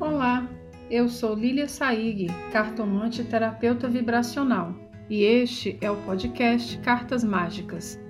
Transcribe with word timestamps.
Olá, 0.00 0.48
eu 0.90 1.10
sou 1.10 1.34
Lília 1.34 1.68
Saig, 1.68 2.28
cartomante 2.50 3.20
e 3.20 3.24
terapeuta 3.24 3.86
vibracional, 3.86 4.74
e 5.10 5.22
este 5.22 5.76
é 5.78 5.90
o 5.90 5.96
podcast 6.06 6.78
Cartas 6.78 7.22
Mágicas. 7.22 8.00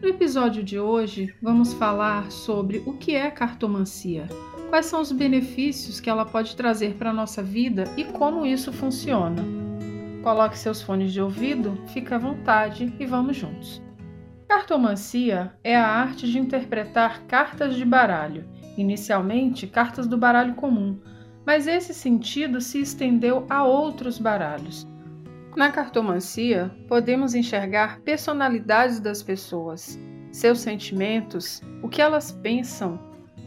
No 0.00 0.08
episódio 0.08 0.64
de 0.64 0.78
hoje, 0.78 1.34
vamos 1.42 1.74
falar 1.74 2.30
sobre 2.30 2.82
o 2.86 2.94
que 2.94 3.14
é 3.14 3.30
cartomancia, 3.30 4.26
quais 4.70 4.86
são 4.86 5.02
os 5.02 5.12
benefícios 5.12 6.00
que 6.00 6.08
ela 6.08 6.24
pode 6.24 6.56
trazer 6.56 6.94
para 6.94 7.10
a 7.10 7.14
nossa 7.14 7.42
vida 7.42 7.84
e 7.94 8.04
como 8.04 8.46
isso 8.46 8.72
funciona. 8.72 9.44
Coloque 10.22 10.58
seus 10.58 10.80
fones 10.80 11.12
de 11.12 11.20
ouvido, 11.20 11.78
fique 11.88 12.14
à 12.14 12.18
vontade 12.18 12.90
e 12.98 13.04
vamos 13.04 13.36
juntos. 13.36 13.83
Cartomancia 14.54 15.52
é 15.64 15.76
a 15.76 15.84
arte 15.84 16.30
de 16.30 16.38
interpretar 16.38 17.24
cartas 17.24 17.74
de 17.74 17.84
baralho, 17.84 18.48
inicialmente 18.78 19.66
cartas 19.66 20.06
do 20.06 20.16
baralho 20.16 20.54
comum, 20.54 21.00
mas 21.44 21.66
esse 21.66 21.92
sentido 21.92 22.60
se 22.60 22.80
estendeu 22.80 23.44
a 23.50 23.64
outros 23.64 24.16
baralhos. 24.16 24.86
Na 25.56 25.72
cartomancia, 25.72 26.70
podemos 26.86 27.34
enxergar 27.34 27.98
personalidades 28.02 29.00
das 29.00 29.24
pessoas, 29.24 29.98
seus 30.30 30.60
sentimentos, 30.60 31.60
o 31.82 31.88
que 31.88 32.00
elas 32.00 32.30
pensam, 32.30 33.00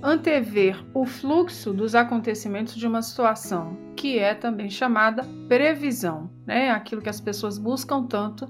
antever 0.04 0.78
o 0.94 1.06
fluxo 1.06 1.72
dos 1.72 1.96
acontecimentos 1.96 2.76
de 2.76 2.86
uma 2.86 3.02
situação, 3.02 3.78
que 3.96 4.20
é 4.20 4.36
também 4.36 4.70
chamada 4.70 5.26
previsão, 5.48 6.30
né? 6.46 6.70
aquilo 6.70 7.02
que 7.02 7.10
as 7.10 7.22
pessoas 7.22 7.58
buscam 7.58 8.06
tanto, 8.06 8.46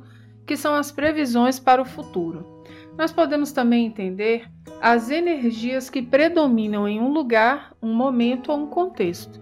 que 0.48 0.58
são 0.58 0.74
as 0.74 0.92
previsões 0.92 1.60
para 1.60 1.82
o 1.82 1.86
futuro. 1.86 2.64
Nós 2.98 3.12
podemos 3.12 3.52
também 3.52 3.86
entender 3.86 4.50
as 4.82 5.12
energias 5.12 5.90
que 5.90 6.02
predominam 6.02 6.88
em 6.88 7.00
um 7.00 7.12
lugar, 7.12 7.74
um 7.82 7.94
momento 7.94 8.52
ou 8.52 8.60
um 8.60 8.68
contexto. 8.68 9.40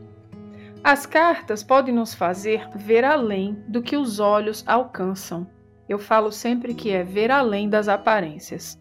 As 0.84 1.06
cartas 1.06 1.64
podem 1.64 1.96
nos 1.96 2.14
fazer 2.14 2.68
ver 2.76 3.06
além 3.06 3.58
do 3.68 3.82
que 3.82 3.96
os 3.96 4.20
olhos 4.20 4.64
alcançam. 4.68 5.48
Eu 5.88 6.00
falo 6.00 6.32
sempre 6.32 6.74
que 6.74 6.90
é 6.92 7.04
ver 7.04 7.32
além 7.32 7.70
das 7.70 7.88
aparências. 7.88 8.80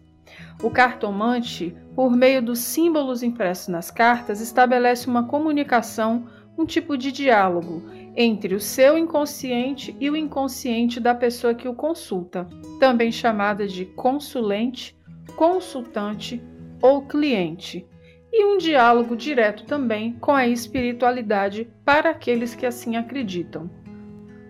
O 0.61 0.69
cartomante, 0.69 1.75
por 1.95 2.11
meio 2.11 2.41
dos 2.41 2.59
símbolos 2.59 3.23
impressos 3.23 3.67
nas 3.67 3.91
cartas, 3.91 4.41
estabelece 4.41 5.07
uma 5.07 5.27
comunicação, 5.27 6.25
um 6.57 6.65
tipo 6.65 6.97
de 6.97 7.11
diálogo 7.11 7.83
entre 8.15 8.55
o 8.55 8.59
seu 8.59 8.97
inconsciente 8.97 9.95
e 9.99 10.09
o 10.09 10.15
inconsciente 10.15 10.99
da 10.99 11.13
pessoa 11.13 11.53
que 11.53 11.67
o 11.67 11.73
consulta, 11.73 12.47
também 12.79 13.11
chamada 13.11 13.67
de 13.67 13.85
consulente, 13.85 14.97
consultante 15.35 16.41
ou 16.81 17.05
cliente, 17.05 17.85
e 18.31 18.43
um 18.45 18.57
diálogo 18.57 19.15
direto 19.15 19.65
também 19.65 20.13
com 20.13 20.31
a 20.31 20.47
espiritualidade 20.47 21.69
para 21.85 22.09
aqueles 22.09 22.53
que 22.53 22.65
assim 22.65 22.97
acreditam. 22.97 23.69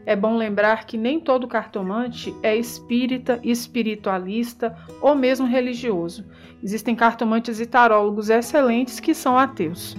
É 0.08 0.16
bom 0.16 0.36
lembrar 0.36 0.86
que 0.86 0.98
nem 0.98 1.20
todo 1.20 1.48
cartomante 1.48 2.36
é 2.44 2.56
espírita, 2.56 3.40
espiritualista 3.44 4.76
ou 5.02 5.16
mesmo 5.16 5.48
religioso. 5.48 6.26
Existem 6.62 6.96
cartomantes 6.96 7.60
e 7.60 7.66
tarólogos 7.66 8.30
excelentes 8.30 9.00
que 9.00 9.16
são 9.16 9.38
ateus. 9.38 9.96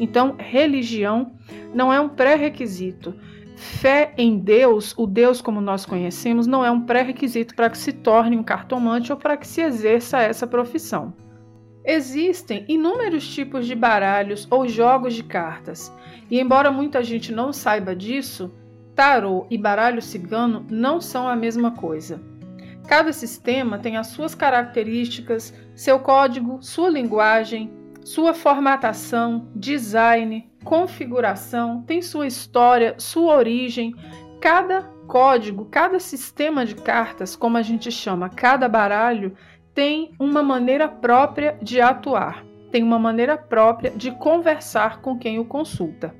Então, 0.00 0.34
religião 0.38 1.32
não 1.74 1.92
é 1.92 2.00
um 2.00 2.08
pré-requisito. 2.08 3.14
Fé 3.54 4.14
em 4.16 4.38
Deus, 4.38 4.94
o 4.96 5.06
Deus 5.06 5.42
como 5.42 5.60
nós 5.60 5.84
conhecemos, 5.84 6.46
não 6.46 6.64
é 6.64 6.70
um 6.70 6.80
pré-requisito 6.80 7.54
para 7.54 7.68
que 7.68 7.76
se 7.76 7.92
torne 7.92 8.36
um 8.36 8.42
cartomante 8.42 9.12
ou 9.12 9.18
para 9.18 9.36
que 9.36 9.46
se 9.46 9.60
exerça 9.60 10.18
essa 10.18 10.46
profissão. 10.46 11.12
Existem 11.84 12.64
inúmeros 12.68 13.28
tipos 13.28 13.66
de 13.66 13.74
baralhos 13.74 14.48
ou 14.50 14.66
jogos 14.66 15.14
de 15.14 15.22
cartas, 15.22 15.92
e 16.30 16.40
embora 16.40 16.70
muita 16.70 17.04
gente 17.04 17.32
não 17.32 17.52
saiba 17.52 17.94
disso, 17.94 18.50
tarô 18.94 19.46
e 19.50 19.58
baralho 19.58 20.00
cigano 20.00 20.64
não 20.70 21.00
são 21.00 21.28
a 21.28 21.36
mesma 21.36 21.72
coisa. 21.72 22.20
Cada 22.86 23.12
sistema 23.12 23.78
tem 23.78 23.96
as 23.96 24.08
suas 24.08 24.34
características, 24.34 25.54
seu 25.74 25.98
código, 26.00 26.58
sua 26.60 26.88
linguagem, 26.88 27.70
sua 28.04 28.34
formatação, 28.34 29.48
design, 29.54 30.50
configuração, 30.64 31.82
tem 31.82 32.02
sua 32.02 32.26
história, 32.26 32.94
sua 32.98 33.36
origem. 33.36 33.94
Cada 34.40 34.82
código, 35.06 35.66
cada 35.66 35.98
sistema 35.98 36.64
de 36.64 36.74
cartas, 36.74 37.34
como 37.36 37.56
a 37.56 37.62
gente 37.62 37.90
chama, 37.90 38.28
cada 38.28 38.68
baralho, 38.68 39.34
tem 39.74 40.12
uma 40.18 40.42
maneira 40.42 40.88
própria 40.88 41.58
de 41.62 41.80
atuar, 41.80 42.44
tem 42.70 42.82
uma 42.82 42.98
maneira 42.98 43.36
própria 43.36 43.90
de 43.90 44.10
conversar 44.12 45.00
com 45.00 45.18
quem 45.18 45.38
o 45.38 45.44
consulta. 45.44 46.14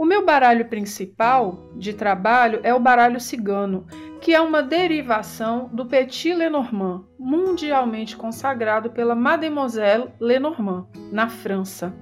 O 0.00 0.06
meu 0.06 0.24
baralho 0.24 0.64
principal 0.64 1.68
de 1.76 1.92
trabalho 1.92 2.60
é 2.62 2.72
o 2.72 2.80
baralho 2.80 3.20
cigano, 3.20 3.86
que 4.18 4.34
é 4.34 4.40
uma 4.40 4.62
derivação 4.62 5.68
do 5.74 5.84
Petit 5.84 6.32
Lenormand, 6.32 7.04
mundialmente 7.18 8.16
consagrado 8.16 8.88
pela 8.88 9.14
Mademoiselle 9.14 10.08
Lenormand, 10.18 10.88
na 11.12 11.28
França. 11.28 11.94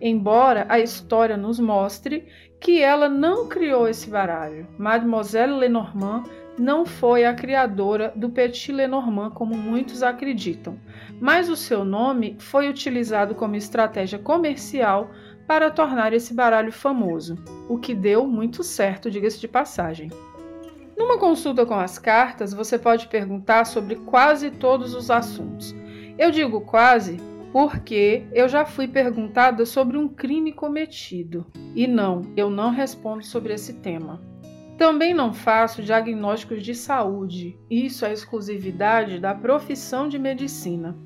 Embora 0.00 0.66
a 0.68 0.78
história 0.78 1.36
nos 1.36 1.58
mostre 1.58 2.28
que 2.60 2.80
ela 2.80 3.08
não 3.08 3.48
criou 3.48 3.88
esse 3.88 4.08
baralho, 4.08 4.68
Mademoiselle 4.78 5.54
Lenormand 5.54 6.22
não 6.56 6.86
foi 6.86 7.24
a 7.24 7.34
criadora 7.34 8.12
do 8.14 8.30
Petit 8.30 8.70
Lenormand 8.70 9.30
como 9.30 9.56
muitos 9.56 10.04
acreditam, 10.04 10.78
mas 11.20 11.48
o 11.48 11.56
seu 11.56 11.84
nome 11.84 12.36
foi 12.38 12.68
utilizado 12.68 13.34
como 13.34 13.56
estratégia 13.56 14.18
comercial 14.18 15.10
para 15.46 15.70
tornar 15.70 16.12
esse 16.12 16.32
baralho 16.32 16.72
famoso, 16.72 17.36
o 17.68 17.78
que 17.78 17.94
deu 17.94 18.26
muito 18.26 18.62
certo, 18.62 19.10
diga-se 19.10 19.40
de 19.40 19.48
passagem. 19.48 20.10
Numa 20.96 21.18
consulta 21.18 21.66
com 21.66 21.74
as 21.74 21.98
cartas, 21.98 22.52
você 22.52 22.78
pode 22.78 23.08
perguntar 23.08 23.64
sobre 23.64 23.96
quase 23.96 24.50
todos 24.50 24.94
os 24.94 25.10
assuntos. 25.10 25.74
Eu 26.18 26.30
digo 26.30 26.60
quase 26.60 27.16
porque 27.52 28.24
eu 28.32 28.48
já 28.48 28.64
fui 28.64 28.88
perguntada 28.88 29.66
sobre 29.66 29.98
um 29.98 30.08
crime 30.08 30.52
cometido. 30.52 31.46
E 31.74 31.86
não, 31.86 32.22
eu 32.36 32.48
não 32.48 32.70
respondo 32.70 33.24
sobre 33.24 33.52
esse 33.52 33.74
tema. 33.74 34.20
Também 34.78 35.12
não 35.12 35.32
faço 35.32 35.82
diagnósticos 35.82 36.62
de 36.62 36.74
saúde, 36.74 37.58
isso 37.70 38.04
é 38.06 38.12
exclusividade 38.12 39.20
da 39.20 39.34
profissão 39.34 40.08
de 40.08 40.18
medicina. 40.18 40.96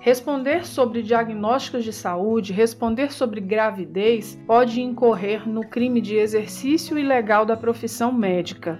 Responder 0.00 0.64
sobre 0.64 1.02
diagnósticos 1.02 1.82
de 1.82 1.92
saúde, 1.92 2.52
responder 2.52 3.12
sobre 3.12 3.40
gravidez, 3.40 4.38
pode 4.46 4.80
incorrer 4.80 5.48
no 5.48 5.62
crime 5.62 6.00
de 6.00 6.16
exercício 6.16 6.96
ilegal 6.96 7.44
da 7.44 7.56
profissão 7.56 8.12
médica. 8.12 8.78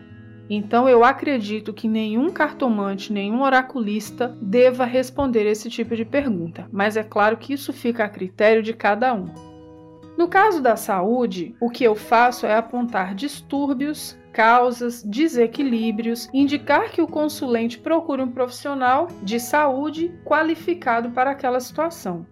Então 0.49 0.89
eu 0.89 1.05
acredito 1.05 1.75
que 1.75 1.89
nenhum 1.89 2.31
cartomante, 2.31 3.12
nenhum 3.12 3.43
oraculista 3.43 4.34
deva 4.41 4.84
responder 4.84 5.45
esse 5.45 5.69
tipo 5.69 5.95
de 5.95 6.05
pergunta, 6.05 6.67
mas 6.73 6.97
é 6.97 7.03
claro 7.03 7.37
que 7.37 7.53
isso 7.53 7.73
fica 7.73 8.05
a 8.05 8.09
critério 8.09 8.62
de 8.62 8.73
cada 8.73 9.12
um. 9.12 9.27
No 10.19 10.27
caso 10.27 10.61
da 10.61 10.75
saúde, 10.75 11.55
o 11.61 11.71
que 11.71 11.84
eu 11.84 11.95
faço 11.95 12.45
é 12.45 12.53
apontar 12.53 13.15
distúrbios, 13.15 14.19
causas, 14.33 15.01
desequilíbrios, 15.01 16.29
indicar 16.34 16.91
que 16.91 17.01
o 17.01 17.06
consulente 17.06 17.79
procure 17.79 18.21
um 18.21 18.33
profissional 18.33 19.06
de 19.23 19.39
saúde 19.39 20.12
qualificado 20.25 21.11
para 21.11 21.31
aquela 21.31 21.61
situação. 21.61 22.27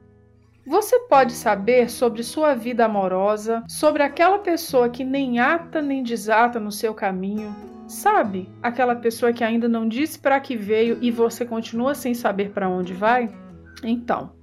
Você 0.66 0.98
pode 1.08 1.32
saber 1.32 1.88
sobre 1.88 2.24
sua 2.24 2.56
vida 2.56 2.84
amorosa, 2.84 3.62
sobre 3.68 4.02
aquela 4.02 4.40
pessoa 4.40 4.88
que 4.88 5.04
nem 5.04 5.38
ata 5.38 5.80
nem 5.80 6.02
desata 6.02 6.58
no 6.58 6.72
seu 6.72 6.92
caminho. 6.92 7.54
Sabe, 7.86 8.48
aquela 8.60 8.96
pessoa 8.96 9.32
que 9.32 9.44
ainda 9.44 9.68
não 9.68 9.88
disse 9.88 10.18
para 10.18 10.40
que 10.40 10.56
veio 10.56 10.98
e 11.00 11.12
você 11.12 11.46
continua 11.46 11.94
sem 11.94 12.14
saber 12.14 12.50
para 12.50 12.68
onde 12.68 12.92
vai? 12.92 13.32
Então, 13.84 14.35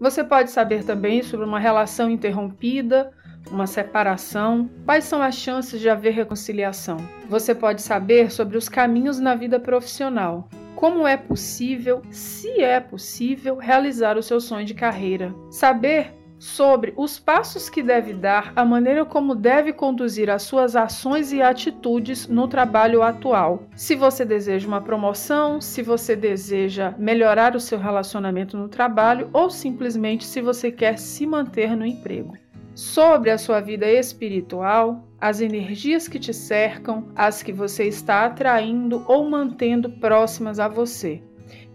você 0.00 0.24
pode 0.24 0.50
saber 0.50 0.82
também 0.82 1.22
sobre 1.22 1.44
uma 1.44 1.60
relação 1.60 2.10
interrompida, 2.10 3.12
uma 3.50 3.66
separação? 3.66 4.70
Quais 4.86 5.04
são 5.04 5.22
as 5.22 5.34
chances 5.34 5.78
de 5.78 5.90
haver 5.90 6.14
reconciliação? 6.14 6.96
Você 7.28 7.54
pode 7.54 7.82
saber 7.82 8.30
sobre 8.30 8.56
os 8.56 8.68
caminhos 8.68 9.20
na 9.20 9.34
vida 9.34 9.60
profissional. 9.60 10.48
Como 10.74 11.06
é 11.06 11.18
possível, 11.18 12.00
se 12.10 12.62
é 12.62 12.80
possível, 12.80 13.56
realizar 13.56 14.16
o 14.16 14.22
seu 14.22 14.40
sonho 14.40 14.64
de 14.64 14.72
carreira. 14.72 15.34
Saber 15.50 16.14
sobre 16.40 16.94
os 16.96 17.18
passos 17.18 17.68
que 17.68 17.82
deve 17.82 18.14
dar, 18.14 18.54
a 18.56 18.64
maneira 18.64 19.04
como 19.04 19.34
deve 19.34 19.74
conduzir 19.74 20.30
as 20.30 20.42
suas 20.42 20.74
ações 20.74 21.32
e 21.32 21.42
atitudes 21.42 22.26
no 22.26 22.48
trabalho 22.48 23.02
atual. 23.02 23.64
Se 23.76 23.94
você 23.94 24.24
deseja 24.24 24.66
uma 24.66 24.80
promoção, 24.80 25.60
se 25.60 25.82
você 25.82 26.16
deseja 26.16 26.94
melhorar 26.98 27.54
o 27.54 27.60
seu 27.60 27.78
relacionamento 27.78 28.56
no 28.56 28.70
trabalho 28.70 29.28
ou 29.34 29.50
simplesmente 29.50 30.24
se 30.24 30.40
você 30.40 30.72
quer 30.72 30.98
se 30.98 31.26
manter 31.26 31.76
no 31.76 31.84
emprego 31.84 32.34
sobre 32.74 33.30
a 33.30 33.36
sua 33.36 33.60
vida 33.60 33.86
espiritual, 33.86 35.06
as 35.20 35.42
energias 35.42 36.08
que 36.08 36.18
te 36.18 36.32
cercam, 36.32 37.08
as 37.14 37.42
que 37.42 37.52
você 37.52 37.84
está 37.84 38.24
atraindo 38.24 39.04
ou 39.06 39.28
mantendo 39.28 39.90
próximas 39.90 40.58
a 40.58 40.68
você. 40.68 41.22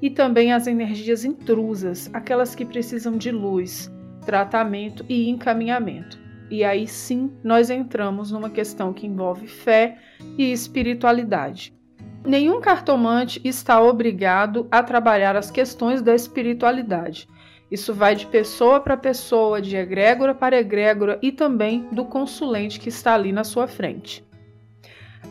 e 0.02 0.10
também 0.10 0.54
as 0.54 0.68
energias 0.68 1.26
intrusas, 1.26 2.10
aquelas 2.14 2.54
que 2.54 2.66
precisam 2.66 3.18
de 3.18 3.32
luz, 3.32 3.92
tratamento 4.26 5.06
e 5.08 5.30
encaminhamento. 5.30 6.20
E 6.50 6.64
aí 6.64 6.88
sim 6.88 7.32
nós 7.44 7.70
entramos 7.70 8.32
numa 8.32 8.50
questão 8.50 8.94
que 8.94 9.08
envolve 9.08 9.48
fé 9.48 9.98
e 10.38 10.52
espiritualidade. 10.52 11.74
Nenhum 12.24 12.60
cartomante 12.60 13.40
está 13.44 13.82
obrigado 13.82 14.68
a 14.72 14.82
trabalhar 14.82 15.36
as 15.36 15.52
questões 15.52 16.02
da 16.02 16.14
espiritualidade. 16.16 17.28
Isso 17.70 17.94
vai 17.94 18.16
de 18.16 18.26
pessoa 18.28 18.80
para 18.80 18.96
pessoa, 18.98 19.62
de 19.62 19.76
egrégora 19.76 20.34
para 20.34 20.60
egrégora 20.60 21.20
e 21.22 21.32
também 21.32 21.88
do 21.92 22.06
consulente 22.06 22.80
que 22.80 22.90
está 22.90 23.14
ali 23.14 23.32
na 23.32 23.44
sua 23.44 23.68
frente. 23.68 24.24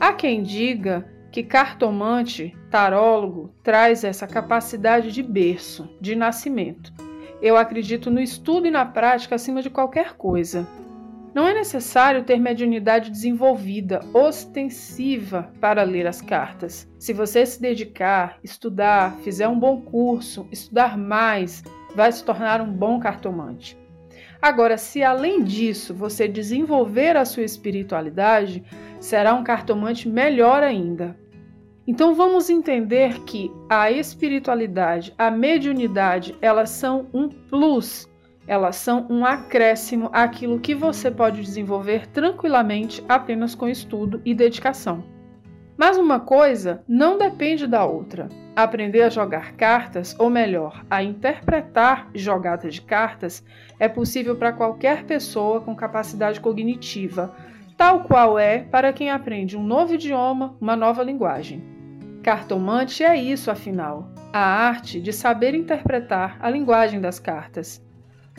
Há 0.00 0.12
quem 0.12 0.42
diga 0.42 1.04
que 1.30 1.42
cartomante, 1.42 2.56
tarólogo, 2.70 3.52
traz 3.62 4.04
essa 4.04 4.26
capacidade 4.26 5.10
de 5.10 5.22
berço, 5.22 5.88
de 6.00 6.14
nascimento. 6.14 6.92
Eu 7.44 7.58
acredito 7.58 8.10
no 8.10 8.22
estudo 8.22 8.66
e 8.66 8.70
na 8.70 8.86
prática 8.86 9.34
acima 9.34 9.60
de 9.60 9.68
qualquer 9.68 10.14
coisa. 10.14 10.66
Não 11.34 11.46
é 11.46 11.52
necessário 11.52 12.24
ter 12.24 12.40
mediunidade 12.40 13.10
desenvolvida, 13.10 14.00
ostensiva 14.14 15.52
para 15.60 15.82
ler 15.82 16.06
as 16.06 16.22
cartas. 16.22 16.88
Se 16.98 17.12
você 17.12 17.44
se 17.44 17.60
dedicar, 17.60 18.38
estudar, 18.42 19.16
fizer 19.16 19.46
um 19.46 19.58
bom 19.58 19.82
curso, 19.82 20.48
estudar 20.50 20.96
mais, 20.96 21.62
vai 21.94 22.10
se 22.10 22.24
tornar 22.24 22.62
um 22.62 22.72
bom 22.72 22.98
cartomante. 22.98 23.76
Agora, 24.40 24.78
se 24.78 25.02
além 25.02 25.44
disso 25.44 25.92
você 25.92 26.26
desenvolver 26.26 27.14
a 27.14 27.26
sua 27.26 27.42
espiritualidade, 27.42 28.64
será 28.98 29.34
um 29.34 29.44
cartomante 29.44 30.08
melhor 30.08 30.62
ainda. 30.62 31.14
Então 31.86 32.14
vamos 32.14 32.48
entender 32.48 33.20
que 33.20 33.52
a 33.68 33.90
espiritualidade, 33.90 35.14
a 35.18 35.30
mediunidade, 35.30 36.36
elas 36.40 36.70
são 36.70 37.06
um 37.12 37.28
plus 37.28 38.08
elas 38.46 38.76
são 38.76 39.06
um 39.08 39.24
acréscimo 39.24 40.10
àquilo 40.12 40.60
que 40.60 40.74
você 40.74 41.10
pode 41.10 41.40
desenvolver 41.40 42.06
tranquilamente 42.08 43.02
apenas 43.08 43.54
com 43.54 43.68
estudo 43.68 44.20
e 44.24 44.34
dedicação. 44.34 45.02
Mas 45.76 45.96
uma 45.96 46.20
coisa 46.20 46.84
não 46.86 47.18
depende 47.18 47.66
da 47.66 47.84
outra. 47.84 48.28
Aprender 48.54 49.02
a 49.02 49.08
jogar 49.08 49.54
cartas, 49.54 50.14
ou 50.18 50.30
melhor, 50.30 50.84
a 50.88 51.02
interpretar 51.02 52.08
jogada 52.14 52.70
de 52.70 52.80
cartas, 52.80 53.44
é 53.80 53.88
possível 53.88 54.36
para 54.36 54.52
qualquer 54.52 55.04
pessoa 55.04 55.60
com 55.60 55.74
capacidade 55.74 56.38
cognitiva, 56.38 57.34
tal 57.76 58.04
qual 58.04 58.38
é 58.38 58.60
para 58.60 58.92
quem 58.92 59.10
aprende 59.10 59.56
um 59.56 59.64
novo 59.64 59.94
idioma, 59.94 60.56
uma 60.60 60.76
nova 60.76 61.02
linguagem. 61.02 61.73
Cartomante 62.24 63.04
é 63.04 63.14
isso, 63.14 63.50
afinal, 63.50 64.08
a 64.32 64.40
arte 64.40 64.98
de 64.98 65.12
saber 65.12 65.54
interpretar 65.54 66.38
a 66.40 66.48
linguagem 66.48 66.98
das 66.98 67.18
cartas. 67.18 67.84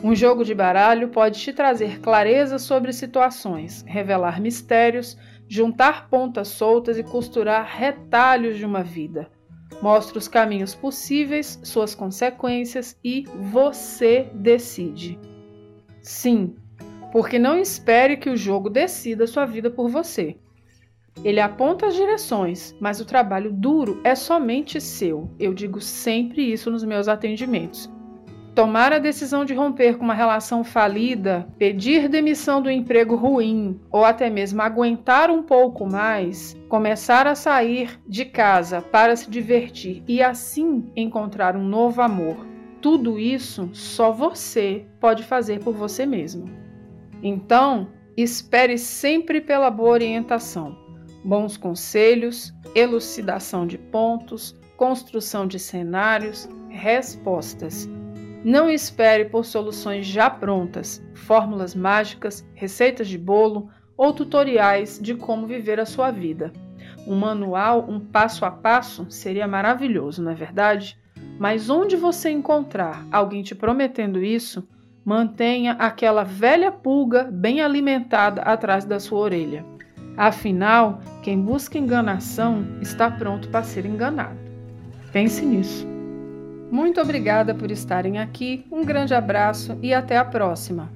Um 0.02 0.12
jogo 0.12 0.44
de 0.44 0.52
baralho 0.52 1.10
pode 1.10 1.38
te 1.38 1.52
trazer 1.52 2.00
clareza 2.00 2.58
sobre 2.58 2.92
situações, 2.92 3.84
revelar 3.86 4.40
mistérios, 4.40 5.16
juntar 5.46 6.08
pontas 6.08 6.48
soltas 6.48 6.98
e 6.98 7.04
costurar 7.04 7.64
retalhos 7.64 8.58
de 8.58 8.66
uma 8.66 8.82
vida. 8.82 9.30
Mostra 9.80 10.18
os 10.18 10.26
caminhos 10.26 10.74
possíveis, 10.74 11.60
suas 11.62 11.94
consequências 11.94 12.98
e 13.04 13.24
você 13.52 14.28
decide. 14.34 15.16
Sim, 16.02 16.56
porque 17.12 17.38
não 17.38 17.56
espere 17.56 18.16
que 18.16 18.30
o 18.30 18.36
jogo 18.36 18.68
decida 18.68 19.28
sua 19.28 19.46
vida 19.46 19.70
por 19.70 19.88
você. 19.88 20.36
Ele 21.24 21.40
aponta 21.40 21.86
as 21.86 21.94
direções, 21.94 22.74
mas 22.80 23.00
o 23.00 23.04
trabalho 23.04 23.52
duro 23.52 24.00
é 24.04 24.14
somente 24.14 24.80
seu. 24.80 25.30
Eu 25.38 25.54
digo 25.54 25.80
sempre 25.80 26.52
isso 26.52 26.70
nos 26.70 26.84
meus 26.84 27.08
atendimentos 27.08 27.90
tomar 28.56 28.90
a 28.90 28.98
decisão 28.98 29.44
de 29.44 29.52
romper 29.52 29.98
com 29.98 30.04
uma 30.04 30.14
relação 30.14 30.64
falida, 30.64 31.46
pedir 31.58 32.08
demissão 32.08 32.62
do 32.62 32.70
emprego 32.70 33.14
ruim 33.14 33.78
ou 33.92 34.02
até 34.02 34.30
mesmo 34.30 34.62
aguentar 34.62 35.30
um 35.30 35.42
pouco 35.42 35.86
mais, 35.86 36.56
começar 36.66 37.26
a 37.26 37.34
sair 37.34 38.00
de 38.08 38.24
casa 38.24 38.80
para 38.80 39.14
se 39.14 39.30
divertir 39.30 40.02
e 40.08 40.22
assim 40.22 40.90
encontrar 40.96 41.54
um 41.54 41.62
novo 41.62 42.00
amor. 42.00 42.46
Tudo 42.80 43.18
isso 43.18 43.68
só 43.74 44.10
você 44.10 44.86
pode 44.98 45.22
fazer 45.22 45.60
por 45.60 45.74
você 45.74 46.06
mesmo. 46.06 46.48
Então, 47.22 47.88
espere 48.16 48.78
sempre 48.78 49.38
pela 49.38 49.70
boa 49.70 49.90
orientação, 49.90 50.78
bons 51.26 51.56
conselhos, 51.56 52.54
elucidação 52.74 53.66
de 53.66 53.76
pontos, 53.76 54.56
construção 54.76 55.46
de 55.46 55.58
cenários, 55.58 56.48
respostas 56.70 57.88
não 58.46 58.70
espere 58.70 59.24
por 59.24 59.44
soluções 59.44 60.06
já 60.06 60.30
prontas, 60.30 61.04
fórmulas 61.14 61.74
mágicas, 61.74 62.48
receitas 62.54 63.08
de 63.08 63.18
bolo 63.18 63.68
ou 63.96 64.12
tutoriais 64.12 65.00
de 65.02 65.16
como 65.16 65.48
viver 65.48 65.80
a 65.80 65.84
sua 65.84 66.12
vida. 66.12 66.52
Um 67.08 67.16
manual, 67.16 67.84
um 67.88 67.98
passo 67.98 68.44
a 68.44 68.50
passo 68.52 69.04
seria 69.10 69.48
maravilhoso, 69.48 70.22
não 70.22 70.30
é 70.30 70.34
verdade? 70.36 70.96
Mas 71.40 71.68
onde 71.68 71.96
você 71.96 72.30
encontrar 72.30 73.04
alguém 73.10 73.42
te 73.42 73.52
prometendo 73.52 74.22
isso, 74.22 74.68
mantenha 75.04 75.72
aquela 75.72 76.22
velha 76.22 76.70
pulga 76.70 77.24
bem 77.24 77.60
alimentada 77.60 78.42
atrás 78.42 78.84
da 78.84 79.00
sua 79.00 79.18
orelha. 79.18 79.66
Afinal, 80.16 81.00
quem 81.22 81.40
busca 81.40 81.78
enganação 81.78 82.64
está 82.80 83.10
pronto 83.10 83.48
para 83.48 83.62
ser 83.62 83.84
enganado. 83.84 84.38
Pense 85.12 85.44
nisso. 85.44 85.86
Muito 86.70 87.00
obrigada 87.00 87.54
por 87.54 87.70
estarem 87.70 88.18
aqui, 88.18 88.66
um 88.72 88.84
grande 88.84 89.14
abraço 89.14 89.78
e 89.82 89.94
até 89.94 90.16
a 90.16 90.24
próxima! 90.24 90.95